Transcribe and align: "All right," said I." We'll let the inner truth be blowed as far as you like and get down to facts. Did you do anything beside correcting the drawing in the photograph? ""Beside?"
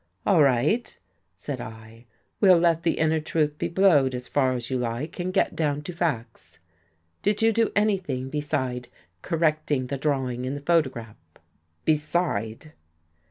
"All 0.25 0.41
right," 0.41 0.97
said 1.37 1.61
I." 1.61 2.05
We'll 2.41 2.57
let 2.57 2.81
the 2.81 2.97
inner 2.97 3.19
truth 3.19 3.59
be 3.59 3.67
blowed 3.67 4.15
as 4.15 4.27
far 4.27 4.53
as 4.53 4.71
you 4.71 4.79
like 4.79 5.19
and 5.19 5.31
get 5.31 5.55
down 5.55 5.83
to 5.83 5.93
facts. 5.93 6.57
Did 7.21 7.43
you 7.43 7.53
do 7.53 7.71
anything 7.75 8.27
beside 8.27 8.87
correcting 9.21 9.85
the 9.93 9.99
drawing 9.99 10.43
in 10.45 10.55
the 10.55 10.59
photograph? 10.61 11.17
""Beside?" 11.85 12.73